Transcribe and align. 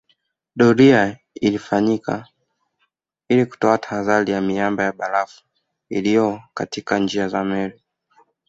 Doria 0.55 1.17
ilifanyika 1.35 2.27
ili 3.29 3.45
kutoa 3.45 3.77
tahadhari 3.77 4.31
ya 4.33 4.41
miamba 4.41 4.83
ya 4.83 4.91
barafu 4.91 5.41
iliyo 5.89 6.41
katika 6.53 6.99
njia 6.99 7.27
za 7.27 7.43
meli 7.43 7.81